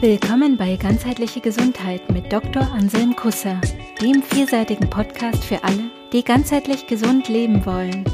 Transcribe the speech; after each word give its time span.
Willkommen 0.00 0.58
bei 0.58 0.76
Ganzheitliche 0.76 1.40
Gesundheit 1.40 2.10
mit 2.12 2.30
Dr. 2.30 2.70
Anselm 2.70 3.16
Kusser, 3.16 3.58
dem 4.02 4.22
vielseitigen 4.22 4.90
Podcast 4.90 5.42
für 5.42 5.64
alle, 5.64 5.90
die 6.12 6.22
ganzheitlich 6.22 6.86
gesund 6.86 7.30
leben 7.30 7.64
wollen. 7.64 8.04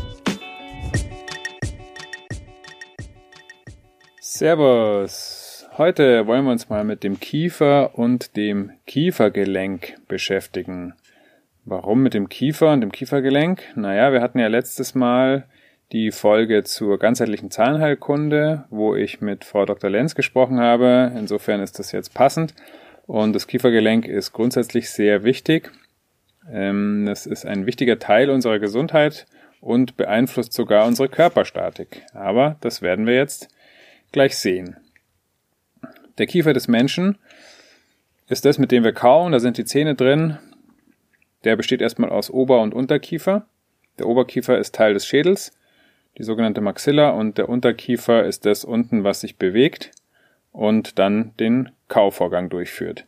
Servus! 4.20 5.66
Heute 5.76 6.28
wollen 6.28 6.44
wir 6.44 6.52
uns 6.52 6.68
mal 6.68 6.84
mit 6.84 7.02
dem 7.02 7.18
Kiefer 7.18 7.98
und 7.98 8.36
dem 8.36 8.70
Kiefergelenk 8.86 9.96
beschäftigen. 10.06 10.94
Warum 11.64 12.04
mit 12.04 12.14
dem 12.14 12.28
Kiefer 12.28 12.72
und 12.72 12.82
dem 12.82 12.92
Kiefergelenk? 12.92 13.60
Naja, 13.74 14.12
wir 14.12 14.22
hatten 14.22 14.38
ja 14.38 14.46
letztes 14.46 14.94
Mal 14.94 15.48
die 15.92 16.10
Folge 16.10 16.64
zur 16.64 16.98
ganzheitlichen 16.98 17.50
Zahnheilkunde, 17.50 18.64
wo 18.70 18.96
ich 18.96 19.20
mit 19.20 19.44
Frau 19.44 19.66
Dr. 19.66 19.90
Lenz 19.90 20.14
gesprochen 20.14 20.58
habe. 20.58 21.12
Insofern 21.16 21.60
ist 21.60 21.78
das 21.78 21.92
jetzt 21.92 22.14
passend. 22.14 22.54
Und 23.06 23.34
das 23.34 23.46
Kiefergelenk 23.46 24.06
ist 24.06 24.32
grundsätzlich 24.32 24.90
sehr 24.90 25.22
wichtig. 25.22 25.70
Ähm, 26.50 27.04
das 27.06 27.26
ist 27.26 27.44
ein 27.44 27.66
wichtiger 27.66 27.98
Teil 27.98 28.30
unserer 28.30 28.58
Gesundheit 28.58 29.26
und 29.60 29.96
beeinflusst 29.98 30.54
sogar 30.54 30.86
unsere 30.86 31.10
Körperstatik. 31.10 32.02
Aber 32.14 32.56
das 32.62 32.80
werden 32.80 33.06
wir 33.06 33.14
jetzt 33.14 33.48
gleich 34.12 34.38
sehen. 34.38 34.76
Der 36.16 36.26
Kiefer 36.26 36.54
des 36.54 36.68
Menschen 36.68 37.18
ist 38.28 38.46
das, 38.46 38.56
mit 38.56 38.72
dem 38.72 38.82
wir 38.82 38.92
kauen. 38.92 39.32
Da 39.32 39.40
sind 39.40 39.58
die 39.58 39.64
Zähne 39.66 39.94
drin. 39.94 40.38
Der 41.44 41.56
besteht 41.56 41.82
erstmal 41.82 42.10
aus 42.10 42.30
Ober- 42.30 42.62
und 42.62 42.72
Unterkiefer. 42.72 43.46
Der 43.98 44.06
Oberkiefer 44.06 44.58
ist 44.58 44.74
Teil 44.74 44.94
des 44.94 45.06
Schädels 45.06 45.52
die 46.18 46.24
sogenannte 46.24 46.60
Maxilla 46.60 47.10
und 47.10 47.38
der 47.38 47.48
Unterkiefer 47.48 48.24
ist 48.24 48.46
das 48.46 48.64
unten, 48.64 49.04
was 49.04 49.20
sich 49.20 49.36
bewegt 49.36 49.92
und 50.52 50.98
dann 50.98 51.34
den 51.38 51.70
Kauvorgang 51.88 52.50
durchführt. 52.50 53.06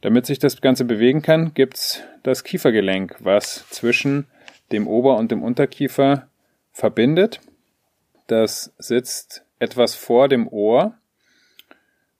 Damit 0.00 0.26
sich 0.26 0.38
das 0.38 0.60
Ganze 0.60 0.84
bewegen 0.84 1.22
kann, 1.22 1.52
gibt's 1.54 2.02
das 2.22 2.44
Kiefergelenk, 2.44 3.16
was 3.20 3.68
zwischen 3.68 4.26
dem 4.72 4.86
Ober- 4.86 5.16
und 5.16 5.30
dem 5.30 5.42
Unterkiefer 5.42 6.28
verbindet. 6.72 7.40
Das 8.26 8.72
sitzt 8.78 9.44
etwas 9.58 9.94
vor 9.94 10.28
dem 10.28 10.48
Ohr, 10.48 10.94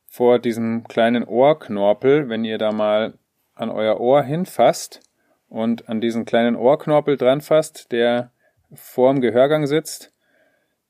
vor 0.09 0.39
diesem 0.39 0.85
kleinen 0.89 1.25
Ohrknorpel. 1.25 2.29
Wenn 2.29 2.45
ihr 2.45 2.59
da 2.59 2.73
mal 2.73 3.15
an 3.55 3.71
euer 3.71 4.01
Ohr 4.01 4.23
hinfasst 4.23 5.01
und 5.49 5.89
an 5.89 6.01
diesen 6.01 6.25
kleinen 6.25 6.57
Ohrknorpel 6.57 7.17
dran 7.17 7.41
fasst, 7.41 7.93
der 7.93 8.31
vorm 8.75 9.21
Gehörgang 9.21 9.67
sitzt, 9.67 10.13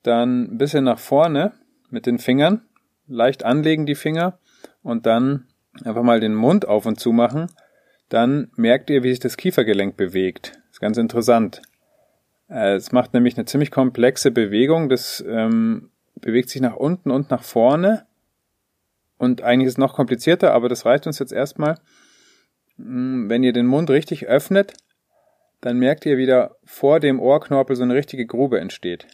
dann 0.02 0.54
ein 0.54 0.58
bisschen 0.58 0.84
nach 0.84 0.98
vorne 0.98 1.52
mit 1.90 2.06
den 2.06 2.18
Fingern, 2.18 2.62
leicht 3.06 3.44
anlegen 3.44 3.86
die 3.86 3.94
Finger 3.94 4.38
und 4.82 5.06
dann 5.06 5.46
einfach 5.84 6.02
mal 6.02 6.20
den 6.20 6.34
Mund 6.34 6.66
auf 6.66 6.86
und 6.86 6.98
zu 6.98 7.12
machen, 7.12 7.46
dann 8.08 8.50
merkt 8.56 8.90
ihr, 8.90 9.02
wie 9.02 9.10
sich 9.10 9.20
das 9.20 9.36
Kiefergelenk 9.36 9.96
bewegt. 9.96 10.52
Das 10.54 10.72
ist 10.72 10.80
ganz 10.80 10.96
interessant. 10.96 11.62
Äh, 12.48 12.74
es 12.74 12.92
macht 12.92 13.14
nämlich 13.14 13.36
eine 13.36 13.46
ziemlich 13.46 13.70
komplexe 13.70 14.30
Bewegung. 14.30 14.88
Das 14.88 15.24
ähm, 15.26 15.90
bewegt 16.16 16.50
sich 16.50 16.60
nach 16.60 16.76
unten 16.76 17.10
und 17.10 17.30
nach 17.30 17.42
vorne. 17.42 18.06
Und 19.16 19.42
eigentlich 19.42 19.68
ist 19.68 19.74
es 19.74 19.78
noch 19.78 19.94
komplizierter, 19.94 20.52
aber 20.52 20.68
das 20.68 20.84
reicht 20.84 21.06
uns 21.06 21.18
jetzt 21.18 21.32
erstmal. 21.32 21.76
Hm, 22.76 23.28
wenn 23.28 23.44
ihr 23.44 23.52
den 23.52 23.66
Mund 23.66 23.90
richtig 23.90 24.26
öffnet, 24.26 24.74
dann 25.60 25.78
merkt 25.78 26.06
ihr 26.06 26.16
wieder 26.16 26.56
vor 26.64 27.00
dem 27.00 27.20
Ohrknorpel 27.20 27.76
so 27.76 27.82
eine 27.82 27.94
richtige 27.94 28.26
Grube 28.26 28.60
entsteht. 28.60 29.06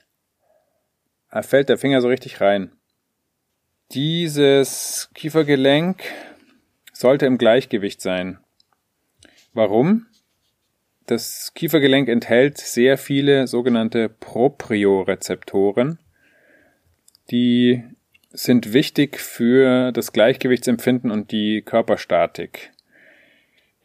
Da 1.30 1.42
fällt 1.42 1.68
der 1.68 1.78
Finger 1.78 2.00
so 2.00 2.08
richtig 2.08 2.40
rein. 2.40 2.72
Dieses 3.92 5.10
Kiefergelenk 5.14 6.02
sollte 6.92 7.26
im 7.26 7.38
Gleichgewicht 7.38 8.00
sein. 8.00 8.38
Warum? 9.52 10.06
Das 11.06 11.52
Kiefergelenk 11.54 12.08
enthält 12.08 12.58
sehr 12.58 12.98
viele 12.98 13.46
sogenannte 13.46 14.08
Propriorezeptoren. 14.08 15.98
Die 17.30 17.84
sind 18.30 18.72
wichtig 18.72 19.20
für 19.20 19.92
das 19.92 20.12
Gleichgewichtsempfinden 20.12 21.10
und 21.10 21.32
die 21.32 21.62
Körperstatik. 21.62 22.72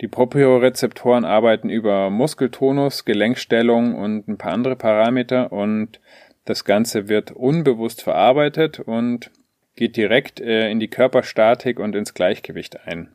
Die 0.02 0.08
Propriorezeptoren 0.08 1.26
arbeiten 1.26 1.70
über 1.70 2.10
Muskeltonus, 2.10 3.06
Gelenkstellung 3.06 3.96
und 3.96 4.28
ein 4.28 4.38
paar 4.40 4.54
andere 4.54 4.76
Parameter 4.76 5.52
und 5.52 6.00
das 6.46 6.66
Ganze 6.66 7.08
wird 7.08 7.32
unbewusst 7.32 8.02
verarbeitet 8.02 8.80
und 8.80 9.30
geht 9.76 9.96
direkt 9.96 10.42
äh, 10.42 10.72
in 10.72 10.80
die 10.80 10.88
Körperstatik 10.88 11.80
und 11.80 11.96
ins 11.96 12.16
Gleichgewicht 12.16 12.88
ein. 12.88 13.12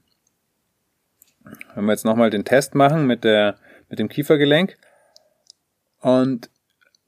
Wenn 1.75 1.85
wir 1.85 1.93
jetzt 1.93 2.05
nochmal 2.05 2.31
den 2.31 2.45
Test 2.45 2.77
machen 2.77 3.07
mit, 3.07 3.25
der, 3.25 3.57
mit 3.89 3.99
dem 3.99 4.09
Kiefergelenk 4.09 4.77
und 6.01 6.51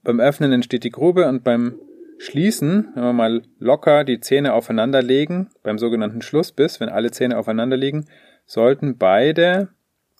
beim 0.03 0.19
Öffnen 0.19 0.51
entsteht 0.51 0.83
die 0.83 0.91
Grube 0.91 1.27
und 1.27 1.45
beim 1.45 1.79
Schließen, 2.17 2.89
wenn 2.95 3.03
wir 3.03 3.13
mal 3.13 3.43
locker 3.59 4.03
die 4.03 4.19
Zähne 4.19 4.53
aufeinander 4.53 5.01
legen, 5.01 5.49
beim 5.63 5.77
sogenannten 5.77 6.21
Schlussbiss, 6.21 6.81
wenn 6.81 6.89
alle 6.89 7.11
Zähne 7.11 7.37
aufeinander 7.37 7.77
liegen, 7.77 8.07
sollten 8.49 8.97
beide 8.97 9.69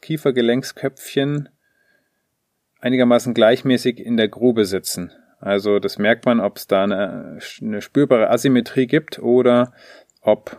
Kiefergelenksköpfchen 0.01 1.49
einigermaßen 2.79 3.33
gleichmäßig 3.33 3.99
in 3.99 4.17
der 4.17 4.27
Grube 4.27 4.65
sitzen. 4.65 5.11
Also 5.39 5.79
das 5.79 5.97
merkt 5.97 6.27
man, 6.27 6.39
ob 6.39 6.57
es 6.57 6.67
da 6.67 6.83
eine, 6.83 7.39
eine 7.59 7.81
spürbare 7.81 8.29
Asymmetrie 8.29 8.85
gibt 8.85 9.17
oder 9.17 9.73
ob 10.21 10.57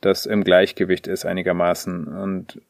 das 0.00 0.24
im 0.24 0.44
Gleichgewicht 0.44 1.08
ist 1.08 1.26
einigermaßen. 1.26 2.06
Und 2.06 2.62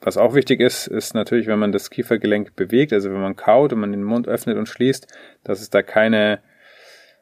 was 0.00 0.16
auch 0.16 0.34
wichtig 0.34 0.60
ist, 0.60 0.88
ist 0.88 1.14
natürlich, 1.14 1.46
wenn 1.46 1.60
man 1.60 1.70
das 1.70 1.88
Kiefergelenk 1.88 2.56
bewegt, 2.56 2.92
also 2.92 3.12
wenn 3.12 3.20
man 3.20 3.36
kaut 3.36 3.72
und 3.72 3.78
man 3.78 3.92
den 3.92 4.02
Mund 4.02 4.26
öffnet 4.26 4.58
und 4.58 4.68
schließt, 4.68 5.06
dass 5.44 5.60
es 5.60 5.70
da 5.70 5.82
keine 5.82 6.40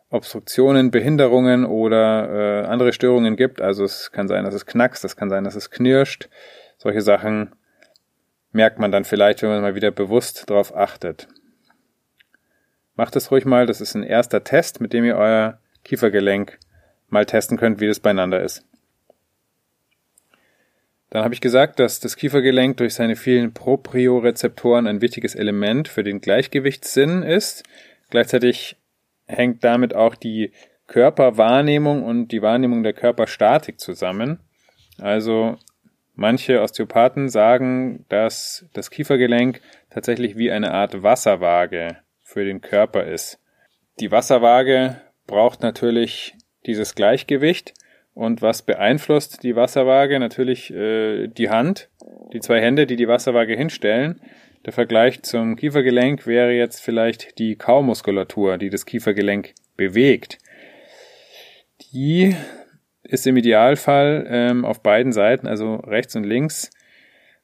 Obstruktionen, 0.08 0.90
Behinderungen 0.90 1.66
oder 1.66 2.62
äh, 2.62 2.66
andere 2.66 2.94
Störungen 2.94 3.36
gibt. 3.36 3.60
Also 3.60 3.84
es 3.84 4.10
kann 4.10 4.28
sein, 4.28 4.44
dass 4.44 4.54
es 4.54 4.64
knackst, 4.64 5.04
es 5.04 5.16
kann 5.16 5.28
sein, 5.28 5.44
dass 5.44 5.54
es 5.54 5.70
knirscht, 5.70 6.28
solche 6.82 7.00
Sachen 7.00 7.54
merkt 8.50 8.80
man 8.80 8.90
dann 8.90 9.04
vielleicht, 9.04 9.40
wenn 9.42 9.50
man 9.50 9.62
mal 9.62 9.76
wieder 9.76 9.92
bewusst 9.92 10.50
darauf 10.50 10.74
achtet. 10.74 11.28
Macht 12.96 13.14
es 13.14 13.30
ruhig 13.30 13.44
mal, 13.44 13.66
das 13.66 13.80
ist 13.80 13.94
ein 13.94 14.02
erster 14.02 14.42
Test, 14.42 14.80
mit 14.80 14.92
dem 14.92 15.04
ihr 15.04 15.16
euer 15.16 15.60
Kiefergelenk 15.84 16.58
mal 17.08 17.24
testen 17.24 17.56
könnt, 17.56 17.78
wie 17.80 17.86
das 17.86 18.00
beieinander 18.00 18.42
ist. 18.42 18.66
Dann 21.10 21.22
habe 21.22 21.34
ich 21.34 21.40
gesagt, 21.40 21.78
dass 21.78 22.00
das 22.00 22.16
Kiefergelenk 22.16 22.78
durch 22.78 22.94
seine 22.94 23.14
vielen 23.14 23.54
Propriorezeptoren 23.54 24.88
ein 24.88 25.00
wichtiges 25.00 25.36
Element 25.36 25.86
für 25.86 26.02
den 26.02 26.20
Gleichgewichtssinn 26.20 27.22
ist. 27.22 27.62
Gleichzeitig 28.10 28.76
hängt 29.26 29.62
damit 29.62 29.94
auch 29.94 30.16
die 30.16 30.50
Körperwahrnehmung 30.88 32.02
und 32.02 32.28
die 32.28 32.42
Wahrnehmung 32.42 32.82
der 32.82 32.92
Körperstatik 32.92 33.78
zusammen. 33.78 34.40
Also 34.98 35.58
Manche 36.14 36.60
Osteopathen 36.60 37.28
sagen, 37.28 38.04
dass 38.08 38.66
das 38.74 38.90
Kiefergelenk 38.90 39.60
tatsächlich 39.90 40.36
wie 40.36 40.50
eine 40.50 40.72
Art 40.72 41.02
Wasserwaage 41.02 41.96
für 42.22 42.44
den 42.44 42.60
Körper 42.60 43.04
ist. 43.04 43.38
Die 44.00 44.10
Wasserwaage 44.10 45.00
braucht 45.26 45.62
natürlich 45.62 46.34
dieses 46.66 46.94
Gleichgewicht 46.94 47.74
und 48.14 48.42
was 48.42 48.62
beeinflusst 48.62 49.42
die 49.42 49.56
Wasserwaage? 49.56 50.18
Natürlich 50.18 50.72
äh, 50.72 51.28
die 51.28 51.48
Hand, 51.48 51.88
die 52.32 52.40
zwei 52.40 52.60
Hände, 52.60 52.86
die 52.86 52.96
die 52.96 53.08
Wasserwaage 53.08 53.56
hinstellen. 53.56 54.20
Der 54.66 54.72
Vergleich 54.72 55.22
zum 55.22 55.56
Kiefergelenk 55.56 56.26
wäre 56.26 56.52
jetzt 56.52 56.80
vielleicht 56.80 57.38
die 57.38 57.56
Kaumuskulatur, 57.56 58.58
die 58.58 58.70
das 58.70 58.86
Kiefergelenk 58.86 59.54
bewegt. 59.76 60.38
Die 61.92 62.36
ist 63.02 63.26
im 63.26 63.36
Idealfall 63.36 64.26
ähm, 64.28 64.64
auf 64.64 64.82
beiden 64.82 65.12
Seiten, 65.12 65.46
also 65.46 65.76
rechts 65.76 66.14
und 66.16 66.24
links, 66.24 66.70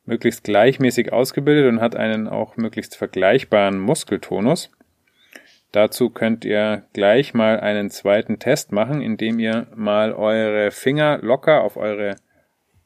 möglichst 0.04 0.44
gleichmäßig 0.44 1.12
ausgebildet 1.12 1.68
und 1.68 1.80
hat 1.80 1.96
einen 1.96 2.28
auch 2.28 2.56
möglichst 2.56 2.96
vergleichbaren 2.96 3.78
Muskeltonus. 3.78 4.70
Dazu 5.72 6.08
könnt 6.08 6.44
ihr 6.44 6.84
gleich 6.94 7.34
mal 7.34 7.60
einen 7.60 7.90
zweiten 7.90 8.38
Test 8.38 8.72
machen, 8.72 9.02
indem 9.02 9.38
ihr 9.38 9.66
mal 9.74 10.14
eure 10.14 10.70
Finger 10.70 11.18
locker 11.18 11.62
auf 11.62 11.76
eure 11.76 12.16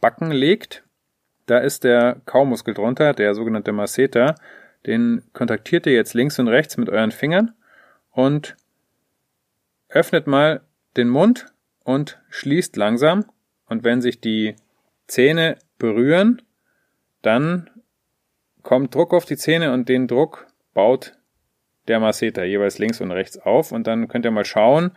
Backen 0.00 0.32
legt. 0.32 0.82
Da 1.46 1.58
ist 1.58 1.84
der 1.84 2.20
Kaumuskel 2.26 2.74
drunter, 2.74 3.12
der 3.12 3.34
sogenannte 3.34 3.72
Masseter. 3.72 4.34
Den 4.84 5.22
kontaktiert 5.32 5.86
ihr 5.86 5.92
jetzt 5.92 6.14
links 6.14 6.40
und 6.40 6.48
rechts 6.48 6.76
mit 6.76 6.88
euren 6.88 7.12
Fingern 7.12 7.52
und 8.10 8.56
öffnet 9.88 10.26
mal 10.26 10.62
den 10.96 11.08
Mund 11.08 11.51
und 11.84 12.20
schließt 12.30 12.76
langsam. 12.76 13.24
Und 13.66 13.84
wenn 13.84 14.00
sich 14.02 14.20
die 14.20 14.56
Zähne 15.06 15.56
berühren, 15.78 16.42
dann 17.22 17.70
kommt 18.62 18.94
Druck 18.94 19.14
auf 19.14 19.24
die 19.24 19.36
Zähne 19.36 19.72
und 19.72 19.88
den 19.88 20.06
Druck 20.06 20.46
baut 20.74 21.14
der 21.88 22.00
Masseter 22.00 22.44
jeweils 22.44 22.78
links 22.78 23.00
und 23.00 23.10
rechts 23.10 23.38
auf. 23.38 23.72
Und 23.72 23.86
dann 23.86 24.08
könnt 24.08 24.24
ihr 24.24 24.30
mal 24.30 24.44
schauen, 24.44 24.92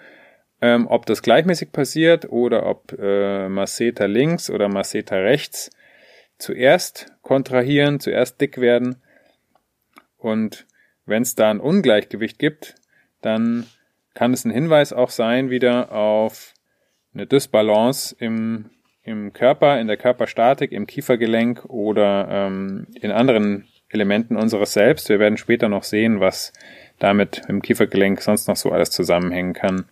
Ähm, 0.62 0.88
ob 0.88 1.06
das 1.06 1.22
gleichmäßig 1.22 1.74
passiert 1.74 2.32
oder 2.32 2.66
ob 2.66 2.94
äh, 2.98 3.50
Masseter 3.50 4.08
links 4.08 4.50
oder 4.50 4.70
Masseter 4.70 5.22
rechts 5.22 5.70
zuerst 6.38 7.12
kontrahieren, 7.22 8.00
zuerst 8.00 8.40
dick 8.40 8.58
werden. 8.58 8.96
Und 10.18 10.66
wenn 11.06 11.24
es 11.24 11.36
da 11.36 11.52
ein 11.52 11.60
Ungleichgewicht 11.60 12.40
gibt, 12.40 12.76
dann 13.22 13.68
kann 14.14 14.32
es 14.32 14.46
ein 14.46 14.52
Hinweis 14.52 14.94
auch 14.94 15.10
sein 15.12 15.50
wieder 15.50 15.92
auf 15.92 16.54
eine 17.16 17.26
Dysbalance 17.26 18.16
im, 18.20 18.70
im 19.04 19.34
Körper, 19.34 19.80
in 19.80 19.88
der 19.88 19.98
Körperstatik, 19.98 20.72
im 20.72 20.86
Kiefergelenk 20.86 21.66
oder 21.66 22.28
ähm, 22.30 22.88
in 23.02 23.12
anderen 23.12 23.68
Elementen 23.90 24.36
unseres 24.36 24.74
Selbst. 24.74 25.10
Wir 25.10 25.20
werden 25.20 25.38
später 25.38 25.70
noch 25.70 25.84
sehen, 25.84 26.20
was 26.20 26.52
damit 27.00 27.42
im 27.48 27.62
Kiefergelenk 27.62 28.22
sonst 28.22 28.48
noch 28.48 28.58
so 28.58 28.72
alles 28.72 28.92
zusammenhängen 28.92 29.54
kann. 29.54 29.86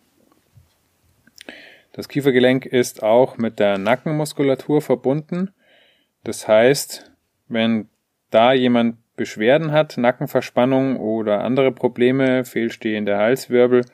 Das 1.94 2.10
Kiefergelenk 2.10 2.66
ist 2.66 3.04
auch 3.04 3.38
mit 3.38 3.60
der 3.60 3.78
Nackenmuskulatur 3.78 4.82
verbunden. 4.82 5.52
Das 6.24 6.48
heißt, 6.48 7.12
wenn 7.48 7.88
da 8.32 8.54
jemand 8.54 8.98
Beschwerden 9.16 9.72
hat, 9.72 9.98
Nackenverspannung 9.98 10.98
oder 10.98 11.44
andere 11.44 11.72
Probleme, 11.72 12.46
fehlstehende 12.46 13.18
Halswirbel 13.18 13.86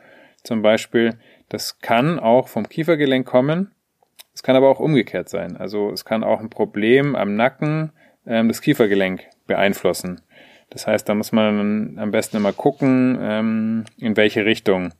zum 0.43 0.61
Beispiel, 0.61 1.19
das 1.49 1.79
kann 1.79 2.19
auch 2.19 2.47
vom 2.47 2.69
Kiefergelenk 2.69 3.27
kommen. 3.27 3.71
Es 4.33 4.43
kann 4.43 4.55
aber 4.55 4.69
auch 4.69 4.79
umgekehrt 4.79 5.29
sein. 5.29 5.57
Also 5.57 5.91
es 5.91 6.05
kann 6.05 6.23
auch 6.23 6.39
ein 6.39 6.49
Problem 6.49 7.15
am 7.15 7.35
Nacken 7.35 7.91
ähm, 8.25 8.47
das 8.47 8.61
Kiefergelenk 8.61 9.27
beeinflussen. 9.47 10.21
Das 10.69 10.85
heißt, 10.85 11.09
da 11.09 11.15
muss 11.15 11.31
man 11.31 11.97
am 11.97 12.11
besten 12.11 12.37
immer 12.37 12.53
gucken, 12.53 13.17
ähm, 13.19 13.85
in 13.97 14.15
welche 14.15 14.45
Richtung 14.45 14.93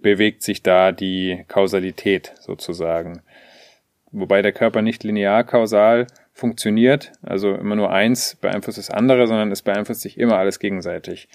bewegt 0.00 0.42
sich 0.42 0.62
da 0.62 0.92
die 0.92 1.44
Kausalität 1.48 2.34
sozusagen. 2.38 3.22
Wobei 4.12 4.42
der 4.42 4.52
Körper 4.52 4.82
nicht 4.82 5.02
linear 5.02 5.42
kausal 5.42 6.06
funktioniert, 6.32 7.12
also 7.22 7.54
immer 7.54 7.74
nur 7.74 7.90
eins 7.90 8.36
beeinflusst 8.36 8.78
das 8.78 8.90
andere, 8.90 9.26
sondern 9.26 9.50
es 9.50 9.62
beeinflusst 9.62 10.02
sich 10.02 10.18
immer 10.18 10.38
alles 10.38 10.60
gegenseitig. 10.60 11.28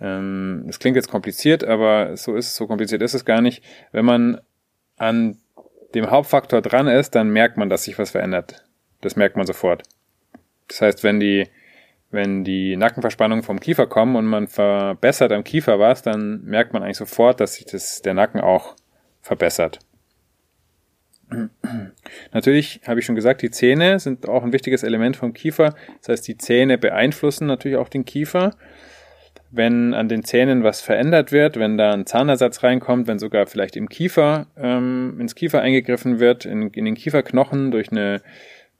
Ähm, 0.00 0.64
das 0.66 0.78
klingt 0.78 0.96
jetzt 0.96 1.10
kompliziert, 1.10 1.64
aber 1.64 2.16
so 2.16 2.36
ist 2.36 2.46
es, 2.46 2.56
so 2.56 2.66
kompliziert 2.66 3.02
ist 3.02 3.14
es 3.14 3.24
gar 3.24 3.40
nicht. 3.40 3.64
Wenn 3.92 4.04
man 4.04 4.40
an 4.96 5.38
dem 5.94 6.10
Hauptfaktor 6.10 6.60
dran 6.60 6.86
ist, 6.86 7.14
dann 7.14 7.30
merkt 7.30 7.56
man, 7.56 7.68
dass 7.68 7.84
sich 7.84 7.98
was 7.98 8.10
verändert. 8.10 8.64
Das 9.00 9.16
merkt 9.16 9.36
man 9.36 9.46
sofort. 9.46 9.82
Das 10.68 10.80
heißt, 10.80 11.04
wenn 11.04 11.20
die 11.20 11.48
wenn 12.10 12.42
die 12.42 12.76
Nackenverspannungen 12.76 13.44
vom 13.44 13.60
Kiefer 13.60 13.86
kommen 13.86 14.16
und 14.16 14.24
man 14.24 14.48
verbessert 14.48 15.30
am 15.32 15.44
Kiefer 15.44 15.78
was, 15.78 16.02
dann 16.02 16.42
merkt 16.44 16.72
man 16.72 16.82
eigentlich 16.82 16.96
sofort, 16.96 17.40
dass 17.40 17.54
sich 17.54 17.66
das, 17.66 18.00
der 18.00 18.14
Nacken 18.14 18.40
auch 18.40 18.76
verbessert. 19.20 19.78
Natürlich 22.32 22.80
habe 22.86 23.00
ich 23.00 23.06
schon 23.06 23.14
gesagt, 23.14 23.42
die 23.42 23.50
Zähne 23.50 23.98
sind 24.00 24.26
auch 24.26 24.42
ein 24.42 24.54
wichtiges 24.54 24.82
Element 24.82 25.16
vom 25.16 25.34
Kiefer. 25.34 25.74
Das 26.00 26.08
heißt, 26.08 26.28
die 26.28 26.38
Zähne 26.38 26.78
beeinflussen 26.78 27.46
natürlich 27.46 27.76
auch 27.76 27.90
den 27.90 28.06
Kiefer. 28.06 28.56
Wenn 29.50 29.94
an 29.94 30.08
den 30.08 30.24
Zähnen 30.24 30.62
was 30.62 30.80
verändert 30.80 31.32
wird, 31.32 31.58
wenn 31.58 31.78
da 31.78 31.92
ein 31.92 32.06
Zahnersatz 32.06 32.62
reinkommt, 32.62 33.06
wenn 33.06 33.18
sogar 33.18 33.46
vielleicht 33.46 33.76
im 33.76 33.88
Kiefer, 33.88 34.46
ähm, 34.58 35.16
ins 35.20 35.34
Kiefer 35.34 35.62
eingegriffen 35.62 36.20
wird, 36.20 36.44
in, 36.44 36.70
in 36.70 36.84
den 36.84 36.94
Kieferknochen 36.94 37.70
durch 37.70 37.90
eine 37.90 38.20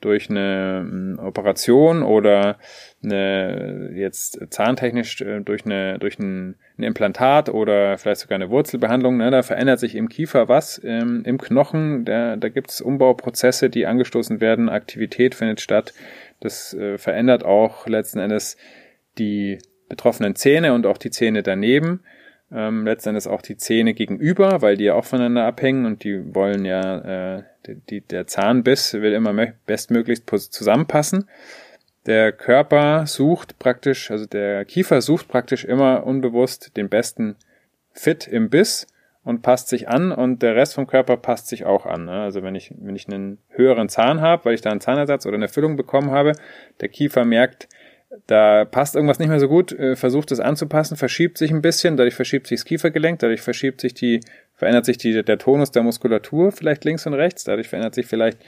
durch 0.00 0.30
eine 0.30 0.86
ähm, 0.86 1.18
Operation 1.20 2.02
oder 2.02 2.58
eine, 3.02 3.90
jetzt 3.94 4.38
zahntechnisch 4.50 5.20
äh, 5.22 5.40
durch 5.40 5.64
eine 5.64 5.98
durch 5.98 6.18
ein, 6.18 6.54
ein 6.78 6.84
Implantat 6.84 7.48
oder 7.48 7.98
vielleicht 7.98 8.20
sogar 8.20 8.36
eine 8.36 8.50
Wurzelbehandlung, 8.50 9.16
ne, 9.16 9.30
da 9.30 9.42
verändert 9.42 9.80
sich 9.80 9.96
im 9.96 10.08
Kiefer 10.08 10.48
was 10.48 10.80
ähm, 10.84 11.22
im 11.24 11.38
Knochen, 11.38 12.04
da, 12.04 12.36
da 12.36 12.48
gibt 12.48 12.70
es 12.70 12.80
Umbauprozesse, 12.80 13.70
die 13.70 13.86
angestoßen 13.86 14.40
werden, 14.40 14.68
Aktivität 14.68 15.34
findet 15.34 15.60
statt. 15.60 15.92
Das 16.40 16.74
äh, 16.74 16.98
verändert 16.98 17.44
auch 17.44 17.88
letzten 17.88 18.20
Endes 18.20 18.56
die 19.18 19.58
betroffenen 19.88 20.34
Zähne 20.36 20.74
und 20.74 20.86
auch 20.86 20.98
die 20.98 21.10
Zähne 21.10 21.42
daneben 21.42 22.00
ähm, 22.52 22.86
letztendlich 22.86 23.26
auch 23.26 23.42
die 23.42 23.56
Zähne 23.56 23.94
gegenüber, 23.94 24.62
weil 24.62 24.76
die 24.76 24.84
ja 24.84 24.94
auch 24.94 25.04
voneinander 25.04 25.44
abhängen 25.44 25.84
und 25.86 26.04
die 26.04 26.34
wollen 26.34 26.64
ja, 26.64 27.36
äh, 27.36 27.42
die, 27.90 28.00
der 28.00 28.26
Zahnbiss 28.26 28.94
will 28.94 29.12
immer 29.12 29.34
bestmöglichst 29.66 30.28
zusammenpassen. 30.52 31.28
Der 32.06 32.32
Körper 32.32 33.06
sucht 33.06 33.58
praktisch, 33.58 34.10
also 34.10 34.24
der 34.24 34.64
Kiefer 34.64 35.02
sucht 35.02 35.28
praktisch 35.28 35.64
immer 35.64 36.06
unbewusst 36.06 36.76
den 36.76 36.88
besten 36.88 37.36
Fit 37.92 38.26
im 38.26 38.48
Biss 38.48 38.86
und 39.24 39.42
passt 39.42 39.68
sich 39.68 39.88
an 39.88 40.10
und 40.10 40.40
der 40.40 40.56
Rest 40.56 40.74
vom 40.74 40.86
Körper 40.86 41.18
passt 41.18 41.48
sich 41.48 41.66
auch 41.66 41.84
an. 41.84 42.06
Ne? 42.06 42.22
Also 42.22 42.42
wenn 42.42 42.54
ich, 42.54 42.72
wenn 42.78 42.96
ich 42.96 43.08
einen 43.08 43.36
höheren 43.50 43.90
Zahn 43.90 44.22
habe, 44.22 44.46
weil 44.46 44.54
ich 44.54 44.62
da 44.62 44.70
einen 44.70 44.80
Zahnersatz 44.80 45.26
oder 45.26 45.34
eine 45.34 45.48
Füllung 45.48 45.76
bekommen 45.76 46.12
habe, 46.12 46.32
der 46.80 46.88
Kiefer 46.88 47.26
merkt, 47.26 47.68
da 48.26 48.64
passt 48.64 48.94
irgendwas 48.94 49.18
nicht 49.18 49.28
mehr 49.28 49.40
so 49.40 49.48
gut, 49.48 49.72
äh, 49.72 49.96
versucht 49.96 50.32
es 50.32 50.40
anzupassen, 50.40 50.96
verschiebt 50.96 51.36
sich 51.36 51.50
ein 51.50 51.62
bisschen, 51.62 51.96
dadurch 51.96 52.14
verschiebt 52.14 52.46
sich 52.46 52.60
das 52.60 52.64
Kiefergelenk, 52.64 53.18
dadurch 53.18 53.42
verschiebt 53.42 53.80
sich 53.80 53.94
die, 53.94 54.20
verändert 54.54 54.86
sich 54.86 54.96
die, 54.96 55.22
der 55.22 55.38
Tonus 55.38 55.70
der 55.70 55.82
Muskulatur 55.82 56.52
vielleicht 56.52 56.84
links 56.84 57.06
und 57.06 57.14
rechts, 57.14 57.44
dadurch 57.44 57.68
verändert 57.68 57.94
sich 57.94 58.06
vielleicht 58.06 58.38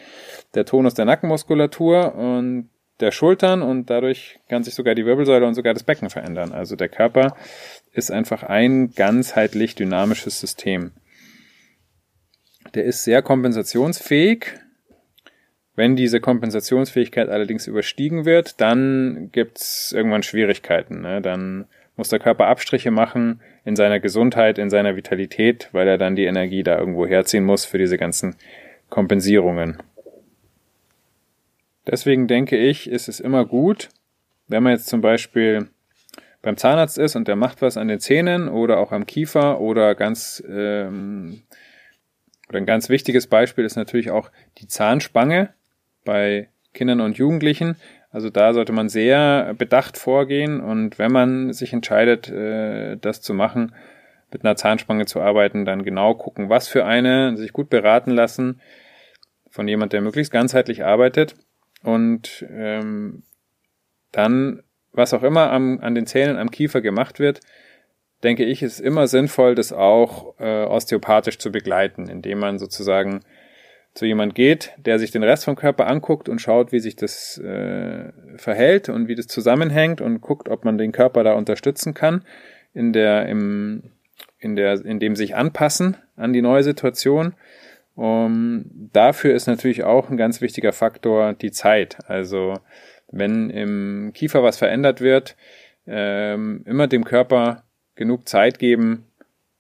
der 0.55 0.65
Tonus 0.65 0.95
der 0.95 1.05
Nackenmuskulatur 1.05 2.15
und 2.15 2.71
der 3.01 3.13
Schultern 3.13 3.63
und 3.63 3.89
dadurch 3.89 4.41
kann 4.49 4.63
sich 4.63 4.75
sogar 4.75 4.95
die 4.95 5.07
Wirbelsäule 5.07 5.47
und 5.47 5.55
sogar 5.55 5.75
das 5.75 5.83
Becken 5.83 6.11
verändern. 6.11 6.53
Also 6.53 6.77
der 6.77 6.89
Körper 6.89 7.35
ist 7.93 8.11
einfach 8.11 8.43
ein 8.43 8.93
ganzheitlich 8.93 9.75
dynamisches 9.75 10.41
System. 10.41 10.93
Der 12.75 12.85
ist 12.85 13.05
sehr 13.05 13.23
kompensationsfähig, 13.23 14.55
wenn 15.81 15.97
diese 15.97 16.21
Kompensationsfähigkeit 16.21 17.31
allerdings 17.31 17.67
überstiegen 17.67 18.27
wird, 18.27 18.61
dann 18.61 19.31
gibt's 19.33 19.93
irgendwann 19.93 20.23
Schwierigkeiten. 20.23 21.01
Ne? 21.01 21.23
Dann 21.23 21.65
muss 21.97 22.11
der 22.11 22.19
Körper 22.19 22.49
Abstriche 22.49 22.91
machen 22.91 23.41
in 23.65 23.77
seiner 23.77 23.99
Gesundheit, 23.99 24.59
in 24.59 24.69
seiner 24.69 24.95
Vitalität, 24.95 25.71
weil 25.73 25.89
er 25.89 25.97
dann 25.97 26.17
die 26.17 26.27
Energie 26.27 26.63
da 26.63 26.79
irgendwo 26.79 27.07
herziehen 27.07 27.45
muss 27.45 27.65
für 27.65 27.79
diese 27.79 27.97
ganzen 27.97 28.37
Kompensierungen. 28.91 29.79
Deswegen 31.87 32.29
denke 32.29 32.59
ich, 32.59 32.91
ist 32.91 33.09
es 33.09 33.19
immer 33.19 33.47
gut, 33.47 33.89
wenn 34.49 34.63
man 34.63 34.73
jetzt 34.73 34.89
zum 34.89 35.01
Beispiel 35.01 35.71
beim 36.43 36.59
Zahnarzt 36.59 36.99
ist 36.99 37.17
und 37.17 37.27
der 37.27 37.37
macht 37.37 37.63
was 37.63 37.79
an 37.79 37.89
den 37.89 38.01
Zähnen 38.01 38.51
oder 38.51 38.77
auch 38.81 38.93
am 38.93 39.07
Kiefer 39.07 39.63
oder 39.63 39.95
ganz 39.95 40.45
ähm, 40.47 41.41
oder 42.51 42.59
ein 42.59 42.67
ganz 42.67 42.91
wichtiges 42.91 43.29
Beispiel 43.29 43.65
ist 43.65 43.77
natürlich 43.77 44.11
auch 44.11 44.31
die 44.59 44.69
Zahnspange 44.69 45.55
bei 46.11 46.49
Kindern 46.75 47.01
und 47.01 47.19
Jugendlichen. 47.19 47.77
Also 48.11 48.31
da 48.31 48.53
sollte 48.53 48.73
man 48.73 48.89
sehr 48.89 49.55
bedacht 49.57 49.97
vorgehen 49.97 50.61
und 50.61 50.99
wenn 50.99 51.13
man 51.13 51.53
sich 51.53 51.73
entscheidet, 51.73 52.29
äh, 52.29 52.97
das 52.97 53.21
zu 53.21 53.33
machen, 53.33 53.73
mit 54.33 54.45
einer 54.45 54.57
Zahnspange 54.57 55.07
zu 55.07 55.21
arbeiten, 55.21 55.65
dann 55.65 55.85
genau 55.85 56.15
gucken, 56.15 56.49
was 56.49 56.67
für 56.67 56.85
eine, 56.85 57.37
sich 57.37 57.53
gut 57.53 57.71
beraten 57.71 58.11
lassen 58.11 58.61
von 59.51 59.69
jemand, 59.69 59.93
der 59.93 60.01
möglichst 60.01 60.33
ganzheitlich 60.33 60.85
arbeitet 60.85 61.37
und 61.85 62.45
ähm, 62.51 63.23
dann, 64.11 64.65
was 64.91 65.15
auch 65.15 65.23
immer 65.23 65.53
am, 65.53 65.79
an 65.79 65.95
den 65.95 66.07
Zähnen, 66.07 66.39
am 66.39 66.51
Kiefer 66.51 66.81
gemacht 66.81 67.21
wird, 67.21 67.41
denke 68.25 68.45
ich, 68.45 68.65
ist 68.65 68.81
immer 68.81 69.07
sinnvoll, 69.07 69.55
das 69.55 69.73
auch 69.73 70.35
äh, 70.41 70.65
osteopathisch 70.65 71.39
zu 71.39 71.53
begleiten, 71.53 72.09
indem 72.09 72.41
man 72.41 72.59
sozusagen 72.59 73.21
zu 73.95 74.07
jemand 74.07 74.35
geht, 74.35 74.73
der 74.77 74.99
sich 74.99 75.11
den 75.11 75.25
Rest 75.25 75.45
vom 75.45 75.57
Körper 75.57 75.87
anguckt 75.87 76.29
und 76.29 76.41
schaut, 76.41 76.73
wie 76.73 76.81
sich 76.81 76.97
das 76.97 77.39
äh, 77.39 78.13
verhält 78.37 78.89
und 78.89 79.09
wie 79.09 79.15
das 79.15 79.27
zusammenhängt 79.27 80.01
und 80.01 80.21
guckt, 80.21 80.49
ob 80.49 80.65
man 80.65 80.79
den 80.79 80.93
Körper 80.93 81.25
da 81.25 81.35
unterstützen 81.35 81.95
kann 81.95 82.25
in 82.73 82.93
der 82.93 83.27
im 83.27 83.83
in 84.39 84.57
der 84.57 84.85
in 84.85 85.01
dem 85.01 85.17
sich 85.17 85.35
anpassen 85.35 85.97
an 86.17 86.33
die 86.33 86.43
neue 86.43 86.63
Situation. 86.63 87.35
Um, 87.97 88.89
dafür 88.93 89.35
ist 89.35 89.47
natürlich 89.47 89.85
auch 89.85 90.09
ein 90.09 90.17
ganz 90.17 90.41
wichtiger 90.41 90.73
Faktor 90.73 91.35
die 91.35 91.51
Zeit. 91.51 91.99
Also 92.07 92.55
wenn 93.11 93.51
im 93.51 94.13
Kiefer 94.15 94.43
was 94.43 94.57
verändert 94.57 95.01
wird, 95.01 95.37
ähm, 95.87 96.63
immer 96.67 96.87
dem 96.87 97.05
Körper 97.05 97.65
genug 97.97 98.29
Zeit 98.29 98.59
geben, 98.59 99.10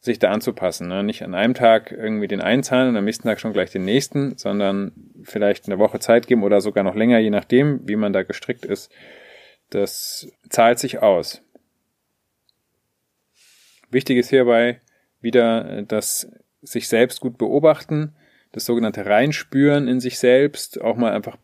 sich 0.00 0.18
da 0.18 0.30
anzupassen. 0.30 0.88
Ne? 0.88 1.02
Nicht 1.04 1.22
an 1.22 1.34
einem 1.34 1.54
Tag 1.54 1.92
irgendwie 1.92 2.28
den 2.28 2.40
einen 2.40 2.62
Zahn 2.62 2.88
und 2.88 2.96
am 2.96 3.04
nächsten 3.04 3.28
Tag 3.28 3.38
schon 3.38 3.52
gleich 3.52 3.70
den 3.70 3.84
nächsten, 3.84 4.36
sondern 4.38 4.92
vielleicht 5.22 5.66
eine 5.66 5.78
Woche 5.78 5.98
Zeit 5.98 6.26
geben 6.26 6.42
oder 6.42 6.60
sogar 6.60 6.84
noch 6.84 6.94
länger, 6.94 7.18
je 7.18 7.30
nachdem, 7.30 7.86
wie 7.86 7.96
man 7.96 8.12
da 8.12 8.22
gestrickt 8.22 8.64
ist. 8.64 8.90
Das 9.68 10.32
zahlt 10.48 10.78
sich 10.78 11.00
aus. 11.00 11.42
Wichtig 13.90 14.18
ist 14.18 14.30
hierbei 14.30 14.80
wieder 15.20 15.82
das 15.82 16.30
sich 16.62 16.88
selbst 16.88 17.20
gut 17.20 17.38
beobachten, 17.38 18.14
das 18.52 18.64
sogenannte 18.64 19.06
Reinspüren 19.06 19.86
in 19.86 20.00
sich 20.00 20.18
selbst, 20.18 20.80
auch 20.80 20.96
mal 20.96 21.12
einfach 21.12 21.36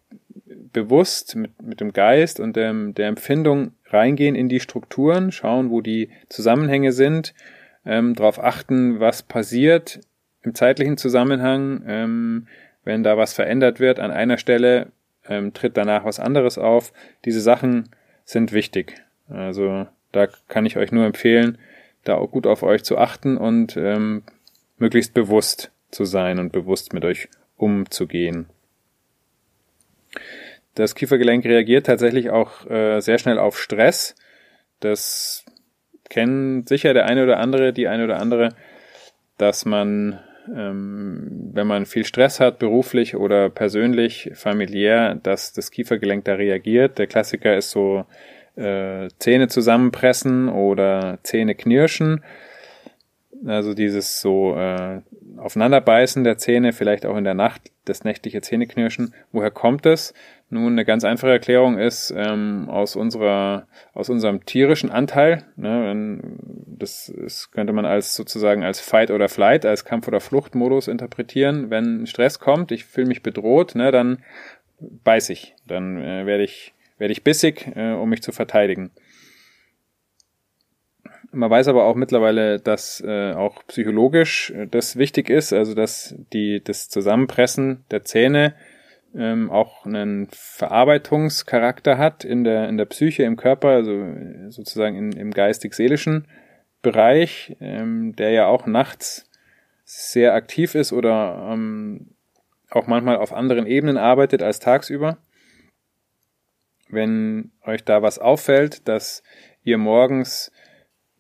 bewusst 0.73 1.37
mit, 1.37 1.63
mit 1.63 1.81
dem 1.81 1.93
Geist 1.93 2.41
und 2.41 2.57
dem, 2.57 2.95
der 2.95 3.09
Empfindung 3.09 3.73
reingehen 3.87 4.35
in 4.35 4.49
die 4.49 4.61
Strukturen, 4.61 5.33
schauen, 5.33 5.71
wo 5.71 5.81
die 5.81 6.11
Zusammenhänge 6.29 6.93
sind 6.93 7.35
ähm, 7.87 8.15
darauf 8.15 8.43
achten, 8.43 9.01
was 9.01 9.23
passiert 9.23 10.01
im 10.43 10.55
zeitlichen 10.55 10.97
Zusammenhang. 10.97 11.83
Ähm, 11.87 12.49
wenn 12.85 13.03
da 13.03 13.17
was 13.17 13.33
verändert 13.33 13.81
wird 13.81 13.99
an 13.99 14.11
einer 14.11 14.39
Stelle, 14.39 14.93
ähm, 15.29 15.53
tritt 15.55 15.77
danach 15.77 16.05
was 16.05 16.21
anderes 16.21 16.59
auf. 16.59 16.93
Diese 17.25 17.41
Sachen 17.41 17.91
sind 18.25 18.53
wichtig. 18.53 18.95
Also 19.29 19.87
da 20.13 20.29
kann 20.49 20.67
ich 20.67 20.77
euch 20.77 20.93
nur 20.93 21.05
empfehlen, 21.05 21.59
da 22.05 22.15
auch 22.15 22.31
gut 22.31 22.47
auf 22.47 22.63
euch 22.63 22.85
zu 22.85 22.97
achten 22.99 23.37
und 23.37 23.77
ähm, 23.77 24.23
möglichst 24.79 25.15
bewusst 25.15 25.73
zu 25.91 26.05
sein 26.05 26.39
und 26.39 26.53
bewusst 26.53 26.93
mit 26.93 27.05
euch 27.05 27.29
umzugehen. 27.57 28.47
Das 30.75 30.95
Kiefergelenk 30.95 31.45
reagiert 31.45 31.87
tatsächlich 31.87 32.31
auch 32.31 32.69
äh, 32.71 33.01
sehr 33.01 33.19
schnell 33.19 33.39
auf 33.39 33.59
Stress. 33.59 34.15
Das 34.81 35.45
kennen 36.09 36.67
sicher 36.67 36.95
der 36.95 37.07
eine 37.07 37.23
oder 37.23 37.39
andere, 37.39 37.73
die 37.73 37.89
eine 37.89 38.05
oder 38.05 38.19
andere, 38.21 38.51
dass 39.39 39.65
man, 39.65 40.19
ähm, 40.55 41.51
wenn 41.53 41.67
man 41.67 41.87
viel 41.87 42.05
Stress 42.05 42.41
hat, 42.41 42.59
beruflich 42.59 43.17
oder 43.17 43.51
persönlich, 43.51 44.31
familiär, 44.35 45.15
dass 45.17 45.53
das 45.53 45.71
Kiefergelenk 45.71 46.25
da 46.25 46.35
reagiert. 46.35 46.99
Der 46.99 47.07
Klassiker 47.07 47.57
ist 47.57 47.71
so 47.71 48.05
äh, 48.57 49.09
Zähne 49.19 49.49
zusammenpressen 49.49 50.49
oder 50.49 51.19
Zähne 51.23 51.55
knirschen. 51.55 52.23
Also 53.45 53.75
dieses 53.75 54.21
so 54.21 54.57
äh, 54.57 55.03
Aufeinanderbeißen 55.37 56.25
der 56.25 56.39
Zähne, 56.39 56.73
vielleicht 56.73 57.05
auch 57.05 57.17
in 57.17 57.25
der 57.25 57.35
Nacht, 57.35 57.71
das 57.85 58.05
nächtliche 58.05 58.41
Zähneknirschen. 58.41 59.15
Woher 59.33 59.51
kommt 59.51 59.87
es? 59.87 60.15
Nun, 60.49 60.73
eine 60.73 60.85
ganz 60.85 61.05
einfache 61.05 61.33
Erklärung 61.33 61.79
ist 61.79 62.15
ähm, 62.17 62.69
aus 62.69 62.97
unserer, 62.97 63.67
aus 63.95 64.09
unserem 64.09 64.45
tierischen 64.45 64.91
Anteil. 64.91 65.45
Ne, 65.57 66.21
das 66.79 67.09
ist, 67.09 67.51
könnte 67.53 67.73
man 67.73 67.85
als 67.85 68.15
sozusagen 68.15 68.63
als 68.63 68.81
Fight 68.81 69.11
oder 69.11 69.29
Flight, 69.29 69.67
als 69.67 69.85
Kampf- 69.85 70.09
oder 70.09 70.21
Fluchtmodus 70.21 70.89
interpretieren. 70.89 71.71
Wenn 71.71 72.07
Stress 72.07 72.39
kommt, 72.39 72.71
ich 72.71 72.85
fühle 72.85 73.09
mich 73.09 73.23
bedroht, 73.23 73.75
ne, 73.75 73.91
dann 73.91 74.19
beiß 74.79 75.31
ich, 75.31 75.55
dann 75.67 76.01
äh, 76.01 76.27
werde 76.27 76.45
ich, 76.45 76.75
werde 76.99 77.13
ich 77.13 77.25
bissig, 77.25 77.73
äh, 77.75 77.93
um 77.93 78.09
mich 78.09 78.23
zu 78.23 78.33
verteidigen. 78.33 78.91
Man 81.37 81.51
weiß 81.51 81.69
aber 81.69 81.85
auch 81.85 81.97
mittlerweile, 81.97 82.59
dass 82.59 83.03
äh, 83.07 83.33
auch 83.35 83.63
psychologisch 83.67 84.53
äh, 84.53 84.67
das 84.67 84.97
wichtig 84.97 85.29
ist, 85.29 85.53
also 85.53 85.75
dass 85.75 86.15
die 86.33 86.65
das 86.65 86.89
Zusammenpressen 86.89 87.85
der 87.91 88.05
Zähne 88.05 88.55
ähm, 89.15 89.51
auch 89.51 89.85
einen 89.85 90.29
Verarbeitungscharakter 90.31 91.99
hat 91.99 92.25
in 92.25 92.43
der, 92.45 92.71
in 92.71 92.79
der 92.79 92.87
Psyche, 92.87 93.25
im 93.25 93.37
Körper, 93.37 93.69
also 93.69 94.03
sozusagen 94.49 94.97
in, 94.97 95.13
im 95.13 95.31
geistig-seelischen 95.31 96.27
Bereich, 96.81 97.55
ähm, 97.61 98.17
der 98.17 98.31
ja 98.31 98.47
auch 98.47 98.65
nachts 98.65 99.29
sehr 99.85 100.33
aktiv 100.33 100.75
ist 100.75 100.95
oder 100.95 101.51
ähm, 101.53 102.15
auch 102.71 102.87
manchmal 102.87 103.17
auf 103.17 103.35
anderen 103.35 103.67
Ebenen 103.67 103.99
arbeitet 103.99 104.43
als 104.43 104.59
tagsüber. 104.59 105.19
Wenn 106.89 107.51
euch 107.63 107.85
da 107.85 108.01
was 108.01 108.19
auffällt, 108.19 108.89
dass 108.89 109.23
ihr 109.65 109.77
morgens 109.77 110.51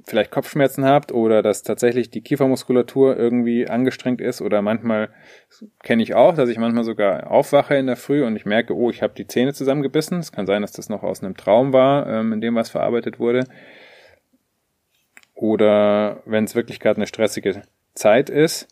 vielleicht 0.07 0.31
Kopfschmerzen 0.31 0.85
habt 0.85 1.11
oder 1.13 1.43
dass 1.43 1.65
tatsächlich 1.65 2.11
die 2.11 2.21
Kiefermuskulatur 2.21 3.17
irgendwie 3.17 3.69
angestrengt 3.69 4.21
ist 4.21 4.41
oder 4.41 4.63
manchmal 4.63 5.09
kenne 5.83 6.03
ich 6.03 6.15
auch, 6.15 6.35
dass 6.35 6.49
ich 6.49 6.59
manchmal 6.59 6.85
sogar 6.85 7.31
aufwache 7.31 7.75
in 7.75 7.87
der 7.87 7.97
Früh 7.97 8.25
und 8.25 8.37
ich 8.37 8.47
merke, 8.47 8.75
oh, 8.75 8.89
ich 8.91 9.03
habe 9.03 9.15
die 9.15 9.27
Zähne 9.27 9.53
zusammengebissen. 9.53 10.21
Es 10.21 10.31
kann 10.31 10.47
sein, 10.47 10.63
dass 10.63 10.73
das 10.73 10.89
noch 10.89 11.03
aus 11.03 11.23
einem 11.23 11.37
Traum 11.37 11.73
war, 11.73 12.07
ähm, 12.07 12.33
in 12.33 12.41
dem 12.41 12.55
was 12.55 12.71
verarbeitet 12.71 13.19
wurde. 13.19 13.45
Oder 15.35 16.23
wenn 16.25 16.45
es 16.45 16.55
wirklich 16.55 16.79
gerade 16.79 16.99
eine 16.99 17.09
stressige 17.09 17.63
Zeit 17.95 18.31
ist, 18.31 18.69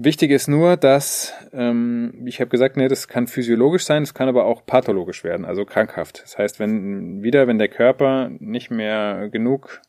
Wichtig 0.00 0.30
ist 0.30 0.46
nur, 0.46 0.76
dass, 0.76 1.34
ähm, 1.52 2.22
ich 2.24 2.40
habe 2.40 2.50
gesagt, 2.50 2.76
nee, 2.76 2.86
das 2.86 3.08
kann 3.08 3.26
physiologisch 3.26 3.84
sein, 3.84 4.04
das 4.04 4.14
kann 4.14 4.28
aber 4.28 4.44
auch 4.44 4.64
pathologisch 4.64 5.24
werden, 5.24 5.44
also 5.44 5.64
krankhaft. 5.64 6.22
Das 6.22 6.38
heißt, 6.38 6.60
wenn 6.60 7.24
wieder, 7.24 7.48
wenn 7.48 7.58
der 7.58 7.66
Körper 7.66 8.30
nicht 8.38 8.70
mehr 8.70 9.28
genug 9.28 9.82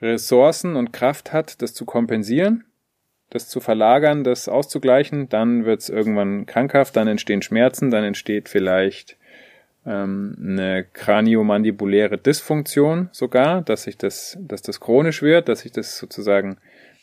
Ressourcen 0.00 0.74
und 0.74 0.94
Kraft 0.94 1.34
hat, 1.34 1.60
das 1.60 1.74
zu 1.74 1.84
kompensieren, 1.84 2.64
das 3.28 3.50
zu 3.50 3.60
verlagern, 3.60 4.24
das 4.24 4.48
auszugleichen, 4.48 5.28
dann 5.28 5.66
wird 5.66 5.82
es 5.82 5.90
irgendwann 5.90 6.46
krankhaft, 6.46 6.96
dann 6.96 7.06
entstehen 7.06 7.42
Schmerzen, 7.42 7.90
dann 7.90 8.04
entsteht 8.04 8.48
vielleicht 8.48 9.18
ähm, 9.84 10.34
eine 10.40 10.82
kraniomandibuläre 10.82 12.16
Dysfunktion 12.16 13.10
sogar, 13.12 13.60
dass 13.60 13.82
sich 13.82 13.98
das, 13.98 14.38
dass 14.40 14.62
das 14.62 14.80
chronisch 14.80 15.20
wird, 15.20 15.50
dass 15.50 15.60
sich 15.60 15.72
das 15.72 15.98
sozusagen 15.98 16.56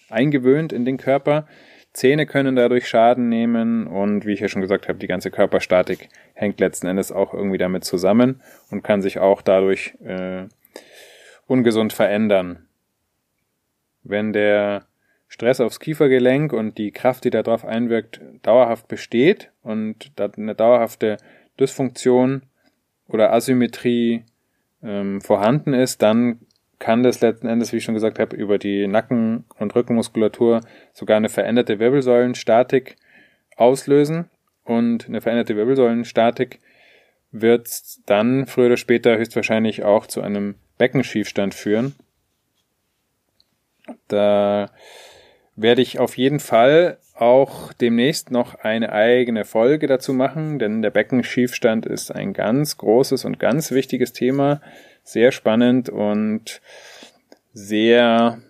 eingewöhnt 0.10 0.74
in 0.74 0.84
den 0.84 0.98
Körper. 0.98 1.48
Zähne 1.93 2.25
können 2.25 2.55
dadurch 2.55 2.88
Schaden 2.88 3.27
nehmen 3.27 3.86
und 3.86 4.25
wie 4.25 4.31
ich 4.31 4.39
ja 4.39 4.48
schon 4.48 4.62
gesagt 4.62 4.88
habe, 4.88 5.00
die 5.00 5.07
ganze 5.07 5.29
Körperstatik 5.29 6.07
hängt 6.33 6.60
letzten 6.60 6.88
Endes 6.88 7.12
auch 7.12 7.33
irgendwie 7.33 7.57
damit 7.57 7.83
zusammen 7.83 8.41
und 8.69 8.83
kann 8.83 9.01
sich 9.01 9.19
auch 9.19 9.41
dadurch 9.41 9.95
äh, 10.03 10.45
ungesund 11.48 11.91
verändern. 11.91 12.67
Wenn 14.03 14.31
der 14.31 14.86
Stress 15.27 15.60
aufs 15.60 15.79
Kiefergelenk 15.79 16.53
und 16.53 16.77
die 16.77 16.91
Kraft, 16.91 17.25
die 17.25 17.29
darauf 17.29 17.65
einwirkt, 17.65 18.21
dauerhaft 18.41 18.88
besteht 18.88 19.51
und 19.62 20.12
eine 20.17 20.55
dauerhafte 20.55 21.17
Dysfunktion 21.60 22.43
oder 23.07 23.33
Asymmetrie 23.33 24.24
ähm, 24.81 25.21
vorhanden 25.21 25.74
ist, 25.74 26.01
dann 26.01 26.39
kann 26.81 27.03
das 27.03 27.21
letzten 27.21 27.47
Endes, 27.47 27.71
wie 27.71 27.77
ich 27.77 27.83
schon 27.83 27.93
gesagt 27.93 28.17
habe, 28.17 28.35
über 28.35 28.57
die 28.57 28.88
Nacken- 28.88 29.45
und 29.59 29.75
Rückenmuskulatur 29.75 30.61
sogar 30.93 31.15
eine 31.15 31.29
veränderte 31.29 31.79
Wirbelsäulenstatik 31.79 32.97
auslösen. 33.55 34.29
Und 34.63 35.07
eine 35.07 35.21
veränderte 35.21 35.55
Wirbelsäulenstatik 35.55 36.59
wird 37.31 37.69
dann 38.07 38.47
früher 38.47 38.65
oder 38.65 38.77
später 38.77 39.17
höchstwahrscheinlich 39.17 39.83
auch 39.83 40.07
zu 40.07 40.21
einem 40.21 40.55
Beckenschiefstand 40.79 41.53
führen. 41.53 41.95
Da 44.07 44.71
werde 45.55 45.83
ich 45.83 46.00
auf 46.00 46.17
jeden 46.17 46.39
Fall 46.39 46.97
auch 47.13 47.73
demnächst 47.73 48.31
noch 48.31 48.55
eine 48.55 48.91
eigene 48.91 49.45
Folge 49.45 49.85
dazu 49.85 50.13
machen, 50.13 50.57
denn 50.57 50.81
der 50.81 50.89
Beckenschiefstand 50.89 51.85
ist 51.85 52.11
ein 52.11 52.33
ganz 52.33 52.77
großes 52.77 53.23
und 53.25 53.38
ganz 53.39 53.71
wichtiges 53.71 54.13
Thema 54.13 54.61
sehr 55.03 55.31
spannend 55.31 55.89
und 55.89 56.62
sehr 57.53 58.41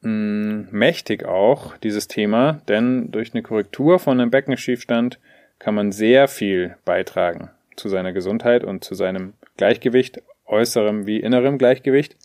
mh, 0.00 0.10
mm, 0.10 0.68
mächtig 0.70 1.24
auch, 1.24 1.76
dieses 1.78 2.08
Thema, 2.08 2.60
denn 2.68 3.10
durch 3.10 3.32
eine 3.34 3.42
Korrektur 3.42 3.98
von 3.98 4.20
einem 4.20 4.30
Beckenschiefstand 4.30 5.18
kann 5.58 5.74
man 5.74 5.92
sehr 5.92 6.28
viel 6.28 6.76
beitragen 6.84 7.50
zu 7.76 7.88
seiner 7.88 8.12
Gesundheit 8.12 8.64
und 8.64 8.84
zu 8.84 8.94
seinem 8.94 9.34
Gleichgewicht, 9.56 10.22
äußerem 10.46 11.06
wie 11.06 11.20
innerem 11.20 11.58
Gleichgewicht. 11.58 12.16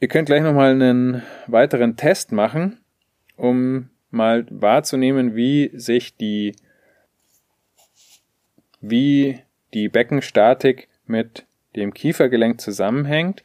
Ihr 0.00 0.08
könnt 0.08 0.26
gleich 0.26 0.42
nochmal 0.42 0.72
einen 0.72 1.22
weiteren 1.46 1.96
Test 1.96 2.32
machen, 2.32 2.80
um 3.36 3.90
mal 4.10 4.46
wahrzunehmen, 4.50 5.34
wie 5.36 5.70
sich 5.74 6.16
die, 6.16 6.54
wie 8.80 9.40
die 9.72 9.88
Beckenstatik 9.88 10.88
mit 11.10 11.44
dem 11.76 11.92
Kiefergelenk 11.92 12.60
zusammenhängt. 12.60 13.42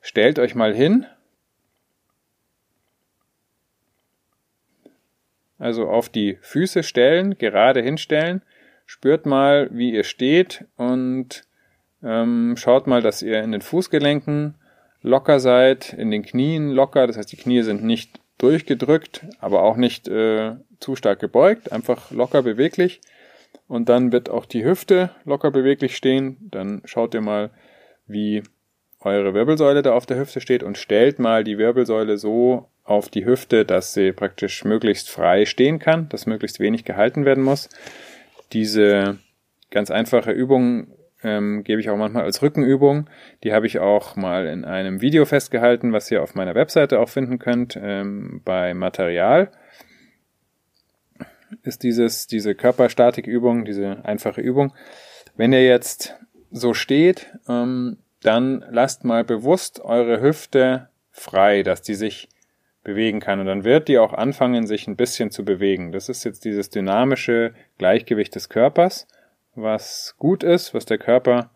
Stellt 0.00 0.38
euch 0.38 0.54
mal 0.54 0.74
hin. 0.74 1.06
Also 5.58 5.88
auf 5.88 6.08
die 6.08 6.38
Füße 6.42 6.82
stellen, 6.82 7.38
gerade 7.38 7.82
hinstellen. 7.82 8.42
Spürt 8.86 9.24
mal, 9.24 9.68
wie 9.72 9.92
ihr 9.92 10.04
steht 10.04 10.66
und 10.76 11.44
ähm, 12.02 12.54
schaut 12.58 12.86
mal, 12.86 13.00
dass 13.00 13.22
ihr 13.22 13.42
in 13.42 13.52
den 13.52 13.62
Fußgelenken 13.62 14.56
locker 15.00 15.40
seid, 15.40 15.92
in 15.94 16.10
den 16.10 16.22
Knien 16.22 16.70
locker. 16.70 17.06
Das 17.06 17.16
heißt, 17.16 17.32
die 17.32 17.36
Knie 17.36 17.62
sind 17.62 17.82
nicht 17.82 18.20
durchgedrückt, 18.38 19.24
aber 19.38 19.62
auch 19.62 19.76
nicht 19.76 20.08
äh, 20.08 20.56
zu 20.80 20.96
stark 20.96 21.20
gebeugt, 21.20 21.72
einfach 21.72 22.10
locker 22.10 22.42
beweglich. 22.42 23.00
Und 23.66 23.88
dann 23.88 24.12
wird 24.12 24.28
auch 24.28 24.46
die 24.46 24.64
Hüfte 24.64 25.10
locker 25.24 25.50
beweglich 25.50 25.96
stehen. 25.96 26.36
Dann 26.50 26.82
schaut 26.84 27.14
ihr 27.14 27.20
mal, 27.20 27.50
wie 28.06 28.42
eure 29.00 29.34
Wirbelsäule 29.34 29.82
da 29.82 29.92
auf 29.92 30.06
der 30.06 30.18
Hüfte 30.18 30.40
steht 30.40 30.62
und 30.62 30.78
stellt 30.78 31.18
mal 31.18 31.44
die 31.44 31.58
Wirbelsäule 31.58 32.16
so 32.16 32.68
auf 32.84 33.08
die 33.08 33.24
Hüfte, 33.24 33.64
dass 33.64 33.94
sie 33.94 34.12
praktisch 34.12 34.64
möglichst 34.64 35.10
frei 35.10 35.46
stehen 35.46 35.78
kann, 35.78 36.08
dass 36.10 36.26
möglichst 36.26 36.60
wenig 36.60 36.84
gehalten 36.84 37.24
werden 37.24 37.44
muss. 37.44 37.68
Diese 38.52 39.18
ganz 39.70 39.90
einfache 39.90 40.30
Übung 40.30 40.88
ähm, 41.22 41.64
gebe 41.64 41.80
ich 41.80 41.88
auch 41.88 41.96
manchmal 41.96 42.24
als 42.24 42.42
Rückenübung. 42.42 43.08
Die 43.42 43.52
habe 43.52 43.66
ich 43.66 43.78
auch 43.78 44.16
mal 44.16 44.46
in 44.46 44.64
einem 44.64 45.00
Video 45.00 45.24
festgehalten, 45.24 45.92
was 45.92 46.10
ihr 46.10 46.22
auf 46.22 46.34
meiner 46.34 46.54
Webseite 46.54 47.00
auch 47.00 47.08
finden 47.08 47.38
könnt, 47.38 47.78
ähm, 47.82 48.42
bei 48.44 48.74
Material 48.74 49.50
ist 51.62 51.82
dieses, 51.82 52.26
diese 52.26 52.54
Körperstatikübung, 52.54 53.64
diese 53.64 54.04
einfache 54.04 54.40
Übung. 54.40 54.72
Wenn 55.36 55.52
ihr 55.52 55.64
jetzt 55.64 56.14
so 56.50 56.74
steht, 56.74 57.32
ähm, 57.48 57.98
dann 58.22 58.64
lasst 58.70 59.04
mal 59.04 59.24
bewusst 59.24 59.80
eure 59.80 60.20
Hüfte 60.20 60.88
frei, 61.10 61.62
dass 61.62 61.82
die 61.82 61.94
sich 61.94 62.28
bewegen 62.82 63.20
kann. 63.20 63.40
Und 63.40 63.46
dann 63.46 63.64
wird 63.64 63.88
die 63.88 63.98
auch 63.98 64.12
anfangen, 64.12 64.66
sich 64.66 64.86
ein 64.86 64.96
bisschen 64.96 65.30
zu 65.30 65.44
bewegen. 65.44 65.92
Das 65.92 66.08
ist 66.08 66.24
jetzt 66.24 66.44
dieses 66.44 66.70
dynamische 66.70 67.54
Gleichgewicht 67.78 68.34
des 68.34 68.48
Körpers, 68.48 69.08
was 69.54 70.14
gut 70.18 70.42
ist, 70.42 70.74
was 70.74 70.84
der 70.84 70.98
Körper 70.98 71.50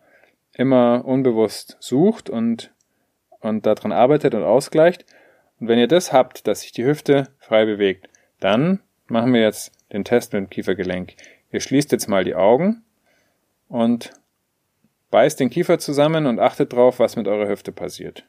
immer 0.55 1.05
unbewusst 1.05 1.77
sucht 1.81 2.29
und, 2.29 2.73
und 3.41 3.67
daran 3.67 3.93
arbeitet 3.93 4.35
und 4.35 4.43
ausgleicht. 4.43 5.05
Und 5.61 5.69
wenn 5.69 5.79
ihr 5.79 5.89
das 5.89 6.13
habt, 6.13 6.47
dass 6.47 6.63
sich 6.63 6.73
die 6.73 6.85
Hüfte 6.85 7.29
frei 7.39 7.65
bewegt, 7.65 8.09
dann 8.41 8.81
machen 9.07 9.33
wir 9.33 9.43
jetzt 9.43 9.73
den 9.93 10.05
Test 10.05 10.33
mit 10.33 10.41
dem 10.41 10.51
Kiefergelenk. 10.51 11.15
Ihr 11.51 11.61
schließt 11.61 11.93
jetzt 11.93 12.09
mal 12.09 12.25
die 12.25 12.35
Augen 12.35 12.85
und 13.69 14.11
beißt 15.11 15.41
den 15.41 15.51
Kiefer 15.51 15.79
zusammen 15.79 16.27
und 16.27 16.41
achtet 16.41 16.73
drauf, 16.73 16.99
was 16.99 17.17
mit 17.17 17.27
eurer 17.29 17.49
Hüfte 17.49 17.73
passiert. 17.73 18.27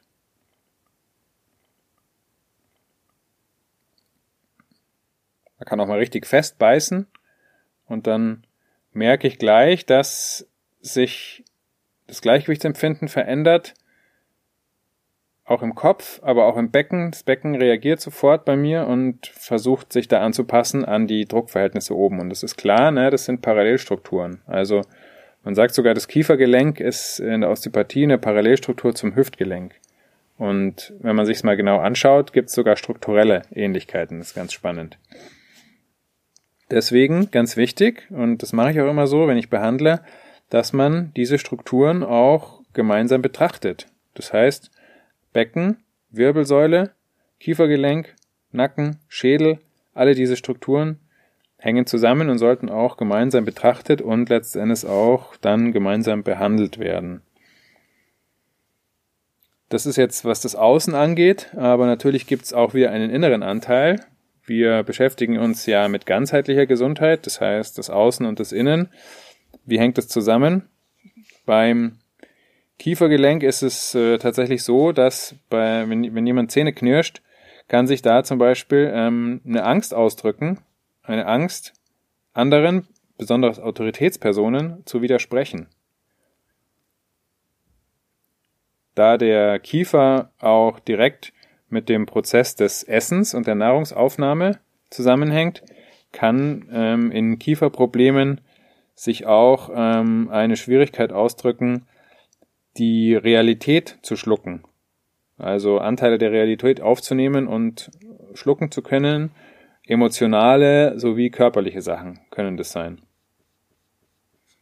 Man 5.58 5.66
kann 5.66 5.80
auch 5.80 5.86
mal 5.86 5.98
richtig 5.98 6.26
fest 6.26 6.58
beißen 6.58 7.06
und 7.86 8.06
dann 8.06 8.46
merke 8.92 9.28
ich 9.28 9.38
gleich, 9.38 9.84
dass 9.84 10.48
sich 10.80 11.44
das 12.06 12.22
Gleichgewichtsempfinden 12.22 13.08
verändert, 13.08 13.74
auch 15.50 15.62
im 15.62 15.74
Kopf, 15.74 16.20
aber 16.22 16.46
auch 16.46 16.56
im 16.56 16.70
Becken. 16.70 17.10
Das 17.10 17.24
Becken 17.24 17.56
reagiert 17.56 18.00
sofort 18.00 18.44
bei 18.44 18.56
mir 18.56 18.86
und 18.86 19.26
versucht 19.26 19.92
sich 19.92 20.06
da 20.06 20.20
anzupassen 20.20 20.84
an 20.84 21.08
die 21.08 21.26
Druckverhältnisse 21.26 21.96
oben. 21.96 22.20
Und 22.20 22.30
das 22.30 22.44
ist 22.44 22.56
klar, 22.56 22.92
ne, 22.92 23.10
das 23.10 23.24
sind 23.24 23.42
Parallelstrukturen. 23.42 24.42
Also 24.46 24.82
man 25.42 25.56
sagt 25.56 25.74
sogar, 25.74 25.92
das 25.92 26.06
Kiefergelenk 26.06 26.78
ist 26.78 27.18
in 27.18 27.40
der 27.40 27.50
Osteopathie 27.50 28.04
eine 28.04 28.18
Parallelstruktur 28.18 28.94
zum 28.94 29.16
Hüftgelenk. 29.16 29.74
Und 30.38 30.94
wenn 31.00 31.16
man 31.16 31.26
sich 31.26 31.42
mal 31.42 31.56
genau 31.56 31.78
anschaut, 31.78 32.32
gibt 32.32 32.48
es 32.48 32.54
sogar 32.54 32.76
strukturelle 32.76 33.42
Ähnlichkeiten. 33.52 34.18
Das 34.18 34.28
ist 34.28 34.34
ganz 34.34 34.52
spannend. 34.52 34.98
Deswegen 36.70 37.32
ganz 37.32 37.56
wichtig, 37.56 38.06
und 38.10 38.38
das 38.38 38.52
mache 38.52 38.70
ich 38.70 38.80
auch 38.80 38.88
immer 38.88 39.08
so, 39.08 39.26
wenn 39.26 39.36
ich 39.36 39.50
behandle, 39.50 40.00
dass 40.48 40.72
man 40.72 41.12
diese 41.16 41.38
Strukturen 41.38 42.04
auch 42.04 42.60
gemeinsam 42.72 43.20
betrachtet. 43.20 43.88
Das 44.14 44.32
heißt, 44.32 44.70
Becken, 45.32 45.78
Wirbelsäule, 46.10 46.90
Kiefergelenk, 47.38 48.14
Nacken, 48.52 48.98
Schädel, 49.08 49.58
alle 49.94 50.14
diese 50.14 50.36
Strukturen 50.36 50.98
hängen 51.58 51.86
zusammen 51.86 52.30
und 52.30 52.38
sollten 52.38 52.68
auch 52.68 52.96
gemeinsam 52.96 53.44
betrachtet 53.44 54.00
und 54.00 54.28
letztendlich 54.28 54.86
auch 54.86 55.36
dann 55.36 55.72
gemeinsam 55.72 56.22
behandelt 56.22 56.78
werden. 56.78 57.22
Das 59.68 59.86
ist 59.86 59.96
jetzt, 59.96 60.24
was 60.24 60.40
das 60.40 60.56
Außen 60.56 60.94
angeht, 60.94 61.54
aber 61.54 61.86
natürlich 61.86 62.26
gibt 62.26 62.44
es 62.44 62.52
auch 62.52 62.74
wieder 62.74 62.90
einen 62.90 63.10
inneren 63.10 63.44
Anteil. 63.44 64.00
Wir 64.44 64.82
beschäftigen 64.82 65.38
uns 65.38 65.66
ja 65.66 65.86
mit 65.86 66.06
ganzheitlicher 66.06 66.66
Gesundheit, 66.66 67.24
das 67.24 67.40
heißt 67.40 67.78
das 67.78 67.88
Außen 67.88 68.26
und 68.26 68.40
das 68.40 68.50
Innen. 68.50 68.88
Wie 69.64 69.78
hängt 69.78 69.96
das 69.96 70.08
zusammen? 70.08 70.68
Beim 71.46 71.99
Kiefergelenk 72.80 73.42
ist 73.42 73.60
es 73.60 73.94
äh, 73.94 74.16
tatsächlich 74.16 74.64
so, 74.64 74.92
dass 74.92 75.34
bei, 75.50 75.86
wenn, 75.90 76.14
wenn 76.14 76.26
jemand 76.26 76.50
Zähne 76.50 76.72
knirscht, 76.72 77.20
kann 77.68 77.86
sich 77.86 78.00
da 78.00 78.24
zum 78.24 78.38
Beispiel 78.38 78.90
ähm, 78.94 79.42
eine 79.46 79.64
Angst 79.64 79.92
ausdrücken, 79.92 80.60
eine 81.02 81.26
Angst, 81.26 81.74
anderen, 82.32 82.88
besonders 83.18 83.60
Autoritätspersonen, 83.60 84.82
zu 84.86 85.02
widersprechen. 85.02 85.66
Da 88.94 89.18
der 89.18 89.58
Kiefer 89.58 90.30
auch 90.38 90.80
direkt 90.80 91.34
mit 91.68 91.90
dem 91.90 92.06
Prozess 92.06 92.56
des 92.56 92.82
Essens 92.82 93.34
und 93.34 93.46
der 93.46 93.56
Nahrungsaufnahme 93.56 94.58
zusammenhängt, 94.88 95.62
kann 96.12 96.66
ähm, 96.72 97.12
in 97.12 97.38
Kieferproblemen 97.38 98.40
sich 98.94 99.26
auch 99.26 99.68
ähm, 99.70 100.30
eine 100.30 100.56
Schwierigkeit 100.56 101.12
ausdrücken, 101.12 101.86
die 102.80 103.14
Realität 103.14 103.98
zu 104.02 104.16
schlucken. 104.16 104.64
Also 105.38 105.78
Anteile 105.78 106.18
der 106.18 106.32
Realität 106.32 106.80
aufzunehmen 106.80 107.46
und 107.46 107.90
schlucken 108.34 108.70
zu 108.70 108.82
können. 108.82 109.30
Emotionale 109.86 110.98
sowie 110.98 111.30
körperliche 111.30 111.82
Sachen 111.82 112.20
können 112.30 112.56
das 112.56 112.72
sein. 112.72 113.02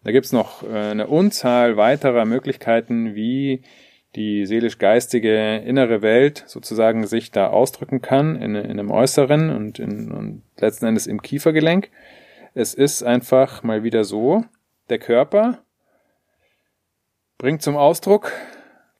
Da 0.04 0.12
gibt's 0.12 0.32
noch 0.32 0.62
äh, 0.62 0.90
eine 0.90 1.06
Unzahl 1.06 1.76
weiterer 1.76 2.24
Möglichkeiten, 2.24 3.14
wie 3.14 3.62
die 4.16 4.46
seelisch-geistige 4.46 5.56
innere 5.56 6.02
Welt 6.02 6.44
sozusagen 6.46 7.06
sich 7.06 7.30
da 7.30 7.48
ausdrücken 7.48 8.00
kann 8.00 8.36
in, 8.36 8.54
in 8.54 8.70
einem 8.70 8.90
Äußeren 8.90 9.50
und, 9.50 9.78
in, 9.78 10.10
und 10.10 10.42
letzten 10.58 10.86
Endes 10.86 11.06
im 11.06 11.20
Kiefergelenk. 11.20 11.90
Es 12.54 12.74
ist 12.74 13.02
einfach 13.02 13.62
mal 13.62 13.84
wieder 13.84 14.04
so, 14.04 14.44
der 14.88 14.98
Körper 14.98 15.58
bringt 17.38 17.62
zum 17.62 17.76
Ausdruck, 17.76 18.32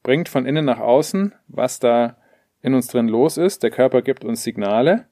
bringt 0.02 0.28
von 0.28 0.46
innen 0.46 0.64
nach 0.64 0.78
außen, 0.78 1.34
was 1.48 1.80
da 1.80 2.16
in 2.62 2.74
uns 2.74 2.86
drin 2.86 3.08
los 3.08 3.36
ist. 3.36 3.62
Der 3.62 3.70
Körper 3.70 4.00
gibt 4.00 4.24
uns 4.24 4.44
Signale. 4.44 5.06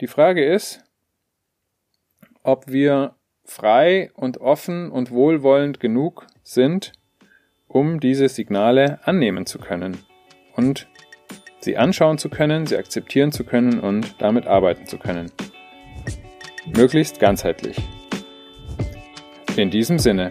Die 0.00 0.06
Frage 0.06 0.44
ist, 0.44 0.84
ob 2.42 2.68
wir 2.68 3.16
frei 3.44 4.10
und 4.14 4.38
offen 4.38 4.90
und 4.90 5.10
wohlwollend 5.10 5.80
genug 5.80 6.26
sind, 6.42 6.92
um 7.66 7.98
diese 8.00 8.28
Signale 8.28 9.00
annehmen 9.04 9.46
zu 9.46 9.58
können 9.58 9.98
und 10.54 10.88
sie 11.60 11.76
anschauen 11.76 12.18
zu 12.18 12.28
können, 12.28 12.66
sie 12.66 12.76
akzeptieren 12.76 13.32
zu 13.32 13.44
können 13.44 13.80
und 13.80 14.20
damit 14.20 14.46
arbeiten 14.46 14.86
zu 14.86 14.98
können. 14.98 15.30
Möglichst 16.66 17.18
ganzheitlich. 17.18 17.80
In 19.56 19.70
diesem 19.70 19.98
Sinne. 19.98 20.30